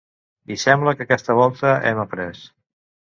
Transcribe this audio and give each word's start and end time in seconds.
I 0.53 0.55
sembla 0.61 0.93
que 1.01 1.07
aquesta 1.07 1.37
volta 1.41 1.77
hem 1.91 2.01
aprés. 2.05 2.43